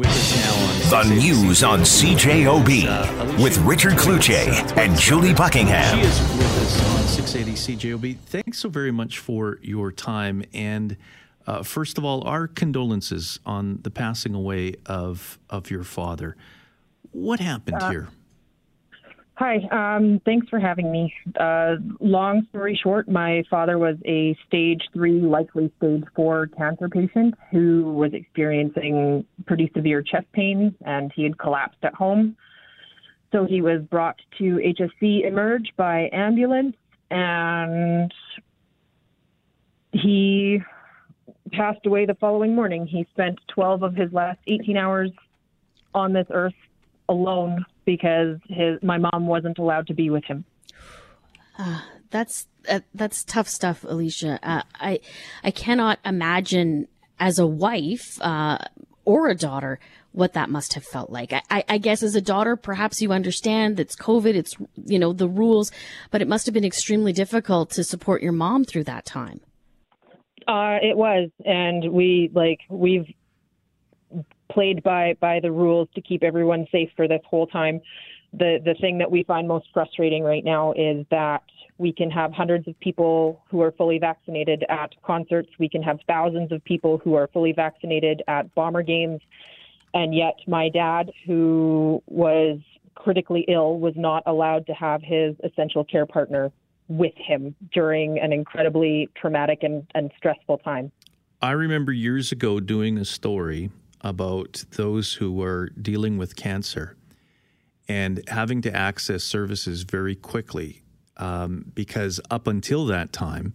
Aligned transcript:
The 0.00 1.02
news 1.08 1.64
on 1.64 1.80
CJOB 1.80 3.42
with 3.42 3.58
Richard 3.58 3.94
Cloutier 3.94 4.46
and 4.78 4.96
Julie 4.96 5.34
Buckingham. 5.34 5.98
She 5.98 6.04
is 6.04 6.20
with 6.20 6.62
us 6.62 6.96
on 7.00 7.02
680 7.08 7.76
CJOB. 7.76 8.18
Thanks 8.18 8.58
so 8.58 8.68
very 8.68 8.92
much 8.92 9.18
for 9.18 9.58
your 9.60 9.90
time. 9.90 10.44
And 10.54 10.96
uh, 11.48 11.64
first 11.64 11.98
of 11.98 12.04
all, 12.04 12.22
our 12.28 12.46
condolences 12.46 13.40
on 13.44 13.80
the 13.82 13.90
passing 13.90 14.34
away 14.36 14.76
of, 14.86 15.40
of 15.50 15.68
your 15.68 15.82
father. 15.82 16.36
What 17.10 17.40
happened 17.40 17.82
Uh, 17.82 17.90
here? 17.90 18.08
Hi, 19.34 19.58
um, 19.70 20.20
thanks 20.24 20.48
for 20.48 20.58
having 20.58 20.90
me. 20.90 21.14
Uh, 21.38 21.76
long 22.00 22.44
story 22.48 22.76
short, 22.82 23.08
my 23.08 23.44
father 23.48 23.78
was 23.78 23.94
a 24.04 24.36
stage 24.48 24.82
three, 24.92 25.20
likely 25.20 25.72
stage 25.76 26.02
four 26.16 26.48
cancer 26.48 26.88
patient 26.88 27.34
who 27.52 27.92
was 27.92 28.12
experiencing 28.14 29.24
pretty 29.48 29.72
severe 29.74 30.02
chest 30.02 30.26
pain 30.32 30.74
and 30.84 31.10
he 31.16 31.24
had 31.24 31.38
collapsed 31.38 31.82
at 31.82 31.94
home. 31.94 32.36
So 33.32 33.44
he 33.44 33.60
was 33.60 33.82
brought 33.82 34.20
to 34.38 34.44
HSC 34.44 35.26
Emerge 35.26 35.72
by 35.76 36.08
ambulance 36.12 36.76
and 37.10 38.12
he 39.92 40.60
passed 41.52 41.84
away 41.86 42.06
the 42.06 42.14
following 42.14 42.54
morning. 42.54 42.86
He 42.86 43.06
spent 43.10 43.38
12 43.48 43.82
of 43.82 43.94
his 43.94 44.12
last 44.12 44.38
18 44.46 44.76
hours 44.76 45.10
on 45.94 46.12
this 46.12 46.26
earth 46.30 46.54
alone 47.08 47.64
because 47.86 48.36
his 48.48 48.78
my 48.82 48.98
mom 48.98 49.26
wasn't 49.26 49.58
allowed 49.58 49.86
to 49.86 49.94
be 49.94 50.10
with 50.10 50.24
him. 50.24 50.44
That's 52.10 52.46
uh, 52.68 52.80
that's 52.94 53.24
tough 53.24 53.48
stuff, 53.48 53.84
Alicia. 53.84 54.38
Uh, 54.42 54.62
I 54.74 55.00
I 55.42 55.50
cannot 55.50 55.98
imagine 56.04 56.88
as 57.18 57.38
a 57.38 57.46
wife 57.46 58.18
uh, 58.20 58.58
or 59.08 59.28
a 59.28 59.34
daughter 59.34 59.80
what 60.12 60.34
that 60.34 60.50
must 60.50 60.74
have 60.74 60.84
felt 60.84 61.08
like. 61.08 61.32
I, 61.32 61.64
I, 61.66 61.78
guess 61.78 62.02
as 62.02 62.14
a 62.14 62.20
daughter, 62.20 62.56
perhaps 62.56 63.00
you 63.00 63.10
understand 63.10 63.78
that's 63.78 63.96
COVID, 63.96 64.34
it's 64.34 64.54
you 64.84 64.98
know 64.98 65.14
the 65.14 65.28
rules, 65.28 65.72
but 66.10 66.20
it 66.20 66.28
must 66.28 66.44
have 66.44 66.52
been 66.52 66.64
extremely 66.64 67.14
difficult 67.14 67.70
to 67.70 67.84
support 67.84 68.22
your 68.22 68.32
mom 68.32 68.64
through 68.64 68.84
that 68.84 69.06
time. 69.06 69.40
Uh, 70.46 70.76
it 70.82 70.96
was, 70.96 71.30
and 71.46 71.90
we 71.90 72.30
like 72.34 72.60
we've 72.68 73.06
played 74.52 74.82
by 74.82 75.14
by 75.20 75.40
the 75.40 75.52
rules 75.52 75.88
to 75.94 76.02
keep 76.02 76.22
everyone 76.22 76.66
safe 76.70 76.90
for 76.94 77.08
this 77.08 77.22
whole 77.28 77.46
time. 77.46 77.80
The 78.34 78.58
the 78.62 78.74
thing 78.74 78.98
that 78.98 79.10
we 79.10 79.22
find 79.22 79.48
most 79.48 79.68
frustrating 79.72 80.22
right 80.22 80.44
now 80.44 80.72
is 80.72 81.06
that 81.10 81.42
we 81.78 81.92
can 81.92 82.10
have 82.10 82.32
hundreds 82.32 82.66
of 82.66 82.78
people 82.80 83.42
who 83.50 83.62
are 83.62 83.72
fully 83.72 83.98
vaccinated 83.98 84.64
at 84.68 84.90
concerts. 85.02 85.48
We 85.58 85.68
can 85.68 85.82
have 85.82 86.00
thousands 86.06 86.50
of 86.52 86.62
people 86.64 86.98
who 86.98 87.14
are 87.14 87.28
fully 87.28 87.52
vaccinated 87.52 88.22
at 88.26 88.52
bomber 88.54 88.82
games, 88.82 89.20
and 89.94 90.14
yet 90.14 90.34
my 90.46 90.68
dad, 90.68 91.12
who 91.24 92.02
was 92.06 92.58
critically 92.96 93.44
ill, 93.48 93.78
was 93.78 93.94
not 93.96 94.24
allowed 94.26 94.66
to 94.66 94.72
have 94.74 95.02
his 95.02 95.36
essential 95.44 95.84
care 95.84 96.04
partner 96.04 96.50
with 96.88 97.14
him 97.16 97.54
during 97.72 98.18
an 98.18 98.32
incredibly 98.32 99.08
traumatic 99.14 99.62
and, 99.62 99.86
and 99.94 100.10
stressful 100.16 100.58
time. 100.58 100.90
I 101.40 101.52
remember 101.52 101.92
years 101.92 102.32
ago 102.32 102.58
doing 102.58 102.98
a 102.98 103.04
story 103.04 103.70
about 104.00 104.64
those 104.72 105.14
who 105.14 105.30
were 105.30 105.68
dealing 105.80 106.18
with 106.18 106.34
cancer 106.34 106.96
and 107.88 108.22
having 108.28 108.62
to 108.62 108.74
access 108.74 109.22
services 109.22 109.82
very 109.82 110.16
quickly 110.16 110.82
um, 111.18 111.70
because 111.74 112.20
up 112.30 112.46
until 112.46 112.86
that 112.86 113.12
time, 113.12 113.54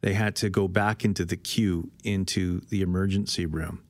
they 0.00 0.14
had 0.14 0.36
to 0.36 0.50
go 0.50 0.68
back 0.68 1.04
into 1.04 1.24
the 1.24 1.36
queue 1.36 1.90
into 2.04 2.60
the 2.68 2.82
emergency 2.82 3.46
room. 3.46 3.82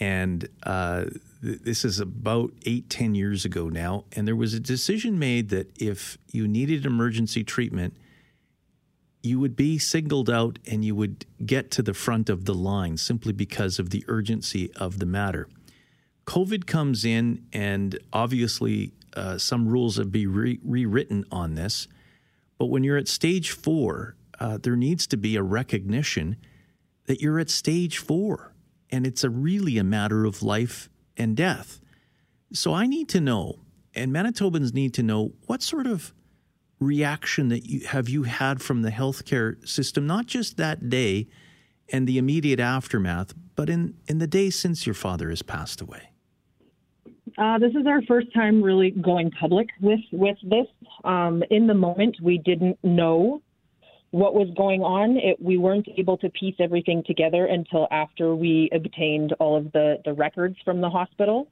And 0.00 0.48
uh, 0.62 1.06
th- 1.42 1.60
this 1.60 1.84
is 1.84 2.00
about 2.00 2.52
eight, 2.64 2.88
ten 2.88 3.14
years 3.14 3.44
ago 3.44 3.68
now. 3.68 4.04
And 4.12 4.26
there 4.26 4.36
was 4.36 4.54
a 4.54 4.60
decision 4.60 5.18
made 5.18 5.48
that 5.50 5.70
if 5.80 6.18
you 6.32 6.46
needed 6.48 6.86
emergency 6.86 7.44
treatment, 7.44 7.94
you 9.22 9.40
would 9.40 9.56
be 9.56 9.78
singled 9.78 10.30
out 10.30 10.58
and 10.70 10.84
you 10.84 10.94
would 10.94 11.26
get 11.44 11.70
to 11.72 11.82
the 11.82 11.94
front 11.94 12.30
of 12.30 12.44
the 12.44 12.54
line 12.54 12.96
simply 12.96 13.32
because 13.32 13.78
of 13.78 13.90
the 13.90 14.04
urgency 14.06 14.72
of 14.74 15.00
the 15.00 15.06
matter. 15.06 15.48
COVID 16.26 16.66
comes 16.66 17.04
in, 17.04 17.46
and 17.52 17.98
obviously, 18.12 18.92
uh, 19.16 19.38
some 19.38 19.66
rules 19.66 19.96
have 19.96 20.12
been 20.12 20.32
re- 20.32 20.60
rewritten 20.62 21.24
on 21.32 21.54
this. 21.54 21.88
But 22.58 22.66
when 22.66 22.84
you're 22.84 22.96
at 22.96 23.08
stage 23.08 23.50
four, 23.52 24.16
uh, 24.40 24.58
there 24.60 24.76
needs 24.76 25.06
to 25.08 25.16
be 25.16 25.36
a 25.36 25.42
recognition 25.42 26.36
that 27.06 27.20
you're 27.20 27.38
at 27.38 27.50
stage 27.50 27.98
four, 27.98 28.54
and 28.90 29.06
it's 29.06 29.24
a 29.24 29.30
really 29.30 29.78
a 29.78 29.84
matter 29.84 30.24
of 30.24 30.42
life 30.42 30.88
and 31.16 31.36
death. 31.36 31.80
So 32.52 32.74
I 32.74 32.86
need 32.86 33.08
to 33.10 33.20
know, 33.20 33.60
and 33.94 34.12
Manitobans 34.12 34.74
need 34.74 34.94
to 34.94 35.02
know, 35.02 35.32
what 35.46 35.62
sort 35.62 35.86
of 35.86 36.12
reaction 36.80 37.48
that 37.48 37.66
you 37.66 37.86
have 37.86 38.08
you 38.08 38.22
had 38.24 38.62
from 38.62 38.82
the 38.82 38.90
healthcare 38.90 39.66
system, 39.66 40.06
not 40.06 40.26
just 40.26 40.56
that 40.56 40.88
day 40.88 41.28
and 41.90 42.06
the 42.06 42.18
immediate 42.18 42.60
aftermath, 42.60 43.34
but 43.56 43.68
in, 43.68 43.94
in 44.06 44.18
the 44.18 44.26
days 44.26 44.56
since 44.56 44.86
your 44.86 44.94
father 44.94 45.30
has 45.30 45.42
passed 45.42 45.80
away? 45.80 46.10
Uh, 47.38 47.56
this 47.58 47.70
is 47.70 47.86
our 47.86 48.02
first 48.02 48.32
time 48.34 48.60
really 48.62 48.90
going 48.90 49.30
public 49.30 49.68
with 49.80 50.00
with 50.12 50.36
this. 50.42 50.66
Um, 51.04 51.42
in 51.50 51.66
the 51.68 51.74
moment, 51.74 52.16
we 52.20 52.38
didn't 52.38 52.78
know 52.82 53.40
what 54.10 54.34
was 54.34 54.48
going 54.56 54.82
on. 54.82 55.16
It, 55.18 55.40
we 55.40 55.56
weren't 55.56 55.86
able 55.96 56.16
to 56.18 56.30
piece 56.30 56.56
everything 56.58 57.04
together 57.06 57.46
until 57.46 57.86
after 57.90 58.34
we 58.34 58.68
obtained 58.72 59.34
all 59.38 59.56
of 59.56 59.70
the 59.72 59.98
the 60.04 60.14
records 60.14 60.56
from 60.64 60.80
the 60.80 60.90
hospital. 60.90 61.48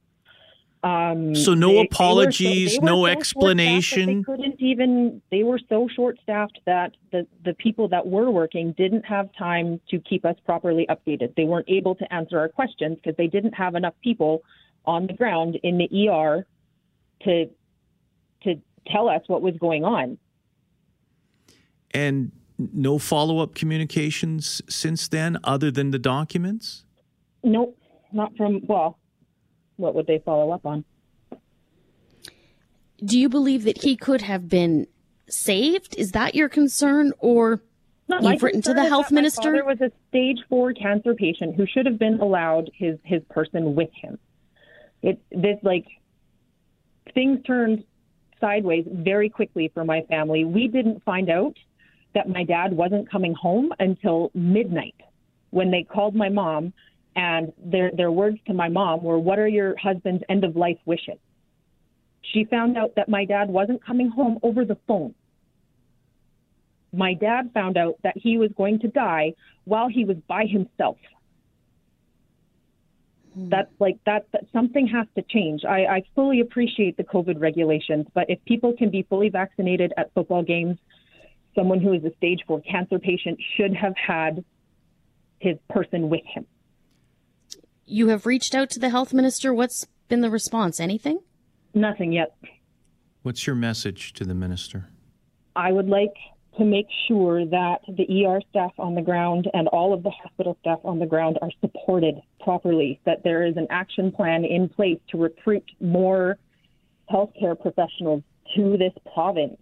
Um, 0.82 1.34
So 1.34 1.54
no 1.54 1.72
they- 1.72 1.82
apologies, 1.82 2.72
they 2.72 2.78
were 2.80 2.86
no 2.86 2.96
short-staffed 3.06 3.18
explanation? 3.18 4.06
They 4.18 4.22
couldn't 4.24 4.60
even. 4.60 5.22
They 5.30 5.44
were 5.44 5.60
so 5.68 5.88
short 5.94 6.18
staffed 6.22 6.58
that 6.66 6.96
the 7.12 7.28
the 7.44 7.54
people 7.54 7.86
that 7.88 8.04
were 8.06 8.30
working 8.30 8.72
didn't 8.72 9.04
have 9.04 9.28
time 9.38 9.80
to 9.90 10.00
keep 10.00 10.24
us 10.24 10.36
properly 10.44 10.84
updated. 10.90 11.36
They 11.36 11.44
weren't 11.44 11.68
able 11.68 11.94
to 11.94 12.12
answer 12.12 12.40
our 12.40 12.48
questions 12.48 12.96
because 12.96 13.16
they 13.16 13.28
didn't 13.28 13.52
have 13.54 13.76
enough 13.76 13.94
people 14.02 14.42
on 14.86 15.06
the 15.06 15.12
ground 15.12 15.58
in 15.62 15.78
the 15.78 16.08
ER 16.08 16.46
to 17.24 17.50
to 18.42 18.60
tell 18.86 19.08
us 19.08 19.22
what 19.26 19.42
was 19.42 19.54
going 19.58 19.84
on. 19.84 20.18
And 21.92 22.32
no 22.58 22.98
follow 22.98 23.38
up 23.40 23.54
communications 23.54 24.62
since 24.68 25.08
then, 25.08 25.38
other 25.44 25.70
than 25.70 25.90
the 25.90 25.98
documents? 25.98 26.84
Nope, 27.42 27.78
not 28.12 28.36
from. 28.36 28.60
Well, 28.66 28.98
what 29.76 29.94
would 29.94 30.06
they 30.06 30.18
follow 30.24 30.50
up 30.52 30.64
on? 30.64 30.84
Do 33.04 33.18
you 33.18 33.28
believe 33.28 33.64
that 33.64 33.82
he 33.82 33.94
could 33.96 34.22
have 34.22 34.48
been 34.48 34.86
saved? 35.28 35.94
Is 35.96 36.12
that 36.12 36.34
your 36.34 36.48
concern, 36.48 37.12
or 37.18 37.60
No, 38.08 38.20
my 38.20 38.32
you've 38.32 38.42
written 38.42 38.62
to 38.62 38.74
the 38.74 38.86
health 38.86 39.10
minister? 39.10 39.52
There 39.52 39.64
was 39.64 39.80
a 39.80 39.90
stage 40.08 40.38
four 40.48 40.72
cancer 40.72 41.14
patient 41.14 41.56
who 41.56 41.66
should 41.66 41.86
have 41.86 41.98
been 41.98 42.20
allowed 42.20 42.70
his 42.74 42.98
his 43.04 43.22
person 43.30 43.74
with 43.74 43.90
him. 44.00 44.18
It 45.02 45.20
this 45.30 45.58
like 45.62 45.86
things 47.14 47.40
turned 47.46 47.84
sideways 48.40 48.86
very 48.90 49.28
quickly 49.28 49.70
for 49.72 49.84
my 49.84 50.02
family. 50.02 50.44
We 50.44 50.68
didn't 50.68 51.02
find 51.04 51.30
out 51.30 51.56
that 52.14 52.28
my 52.28 52.44
dad 52.44 52.72
wasn't 52.72 53.10
coming 53.10 53.34
home 53.34 53.72
until 53.78 54.30
midnight 54.34 54.94
when 55.50 55.70
they 55.70 55.82
called 55.82 56.14
my 56.14 56.28
mom 56.28 56.72
and 57.14 57.52
their 57.58 57.90
their 57.92 58.10
words 58.10 58.38
to 58.46 58.54
my 58.54 58.68
mom 58.68 59.02
were 59.02 59.18
what 59.18 59.38
are 59.38 59.48
your 59.48 59.76
husband's 59.76 60.24
end 60.28 60.44
of 60.44 60.56
life 60.56 60.78
wishes? 60.84 61.18
She 62.32 62.44
found 62.44 62.76
out 62.76 62.96
that 62.96 63.08
my 63.08 63.24
dad 63.24 63.48
wasn't 63.48 63.84
coming 63.84 64.08
home 64.08 64.38
over 64.42 64.64
the 64.64 64.76
phone 64.88 65.14
my 66.96 67.14
dad 67.14 67.50
found 67.52 67.76
out 67.76 67.96
that 68.02 68.16
he 68.16 68.38
was 68.38 68.50
going 68.56 68.78
to 68.80 68.88
die 68.88 69.34
while 69.64 69.88
he 69.88 70.04
was 70.04 70.16
by 70.28 70.46
himself. 70.46 70.96
Mm. 73.36 73.50
That's 73.50 73.70
like 73.78 73.98
that, 74.06 74.26
that 74.32 74.44
something 74.52 74.86
has 74.88 75.06
to 75.16 75.22
change. 75.22 75.64
I, 75.64 75.86
I 75.86 76.02
fully 76.14 76.40
appreciate 76.40 76.96
the 76.96 77.04
COVID 77.04 77.40
regulations, 77.40 78.06
but 78.14 78.30
if 78.30 78.38
people 78.44 78.72
can 78.72 78.90
be 78.90 79.02
fully 79.02 79.28
vaccinated 79.28 79.92
at 79.96 80.12
football 80.14 80.42
games, 80.42 80.78
someone 81.54 81.80
who 81.80 81.92
is 81.92 82.04
a 82.04 82.14
stage 82.16 82.40
four 82.46 82.60
cancer 82.60 82.98
patient 82.98 83.38
should 83.56 83.74
have 83.74 83.94
had 83.96 84.44
his 85.38 85.56
person 85.68 86.08
with 86.08 86.24
him. 86.24 86.46
you 87.84 88.08
have 88.08 88.26
reached 88.26 88.54
out 88.54 88.70
to 88.70 88.80
the 88.80 88.88
health 88.88 89.12
minister? 89.12 89.52
What's 89.52 89.86
been 90.08 90.20
the 90.20 90.30
response? 90.30 90.80
Anything? 90.80 91.20
Nothing 91.74 92.12
yet. 92.12 92.34
What's 93.22 93.46
your 93.46 93.56
message 93.56 94.12
to 94.14 94.24
the 94.24 94.34
minister? 94.34 94.88
I 95.54 95.72
would 95.72 95.88
like 95.88 96.14
to 96.58 96.64
make 96.64 96.86
sure 97.06 97.44
that 97.44 97.80
the 97.88 98.24
ER 98.24 98.40
staff 98.50 98.72
on 98.78 98.94
the 98.94 99.02
ground 99.02 99.48
and 99.52 99.68
all 99.68 99.92
of 99.92 100.02
the 100.02 100.10
hospital 100.10 100.56
staff 100.60 100.78
on 100.84 100.98
the 100.98 101.06
ground 101.06 101.38
are 101.42 101.50
supported 101.60 102.14
properly, 102.40 103.00
that 103.04 103.22
there 103.24 103.44
is 103.44 103.56
an 103.56 103.66
action 103.70 104.10
plan 104.10 104.44
in 104.44 104.68
place 104.68 104.98
to 105.10 105.18
recruit 105.18 105.64
more 105.80 106.38
healthcare 107.10 107.60
professionals 107.60 108.22
to 108.54 108.76
this 108.78 108.92
province 109.12 109.58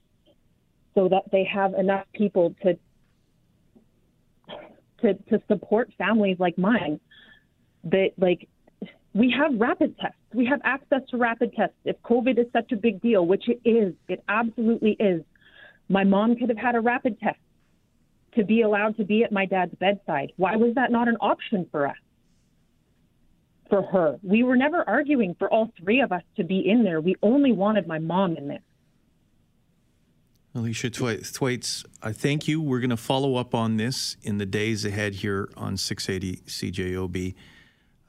so 0.94 1.08
that 1.08 1.22
they 1.32 1.44
have 1.44 1.74
enough 1.74 2.06
people 2.14 2.54
to 2.62 2.78
to, 5.00 5.14
to 5.14 5.42
support 5.48 5.90
families 5.98 6.36
like 6.38 6.56
mine. 6.56 7.00
That 7.84 8.10
like 8.16 8.48
we 9.14 9.34
have 9.36 9.60
rapid 9.60 9.98
tests. 9.98 10.16
We 10.32 10.46
have 10.46 10.60
access 10.64 11.00
to 11.10 11.16
rapid 11.16 11.54
tests. 11.54 11.76
If 11.84 12.00
COVID 12.02 12.38
is 12.38 12.46
such 12.52 12.72
a 12.72 12.76
big 12.76 13.00
deal, 13.00 13.26
which 13.26 13.48
it 13.48 13.60
is, 13.68 13.94
it 14.08 14.22
absolutely 14.28 14.96
is. 14.98 15.22
My 15.88 16.04
mom 16.04 16.36
could 16.36 16.48
have 16.48 16.58
had 16.58 16.74
a 16.74 16.80
rapid 16.80 17.20
test 17.20 17.38
to 18.36 18.44
be 18.44 18.62
allowed 18.62 18.96
to 18.96 19.04
be 19.04 19.22
at 19.22 19.32
my 19.32 19.46
dad's 19.46 19.74
bedside. 19.74 20.32
Why 20.36 20.56
was 20.56 20.74
that 20.74 20.90
not 20.90 21.08
an 21.08 21.16
option 21.20 21.66
for 21.70 21.86
us? 21.86 21.96
For 23.70 23.82
her. 23.82 24.18
We 24.22 24.42
were 24.42 24.56
never 24.56 24.86
arguing 24.88 25.34
for 25.38 25.52
all 25.52 25.72
three 25.78 26.00
of 26.00 26.12
us 26.12 26.22
to 26.36 26.44
be 26.44 26.68
in 26.68 26.84
there. 26.84 27.00
We 27.00 27.16
only 27.22 27.52
wanted 27.52 27.86
my 27.86 27.98
mom 27.98 28.36
in 28.36 28.48
there. 28.48 28.62
Alicia 30.56 30.90
Thwaites, 30.90 31.84
I 32.00 32.12
thank 32.12 32.46
you. 32.46 32.60
We're 32.60 32.78
going 32.78 32.90
to 32.90 32.96
follow 32.96 33.36
up 33.36 33.56
on 33.56 33.76
this 33.76 34.16
in 34.22 34.38
the 34.38 34.46
days 34.46 34.84
ahead 34.84 35.14
here 35.14 35.48
on 35.56 35.76
680 35.76 36.42
CJOB. 36.46 37.34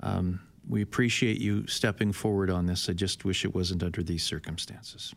Um, 0.01 0.41
we 0.67 0.83
appreciate 0.83 1.39
you 1.39 1.65
stepping 1.65 2.11
forward 2.11 2.51
on 2.51 2.67
this. 2.67 2.87
I 2.87 2.93
just 2.93 3.25
wish 3.25 3.45
it 3.45 3.55
wasn't 3.55 3.81
under 3.81 4.03
these 4.03 4.23
circumstances. 4.23 5.15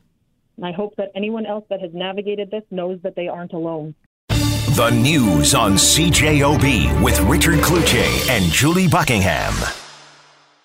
I 0.62 0.72
hope 0.72 0.96
that 0.96 1.10
anyone 1.14 1.46
else 1.46 1.64
that 1.70 1.81
has 1.81 1.93
navigated 1.94 2.50
this 2.50 2.64
knows 2.70 2.99
that 3.02 3.14
they 3.16 3.28
aren't 3.28 3.52
alone. 3.52 3.94
The 4.28 4.90
news 4.90 5.55
on 5.55 5.75
CJOB 5.75 7.02
with 7.02 7.20
Richard 7.20 7.60
Cloutier 7.60 8.28
and 8.31 8.44
Julie 8.52 8.88
Buckingham. 8.88 9.55